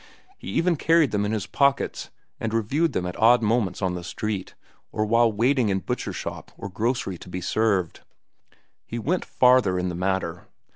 [0.39, 2.09] He even carried them in his pockets,
[2.39, 4.55] and reviewed them at odd moments on the street,
[4.91, 7.99] or while waiting in butcher shop or grocery to be served.
[8.83, 10.47] He went farther in the matter.